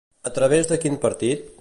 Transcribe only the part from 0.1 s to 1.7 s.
A través de quin partit?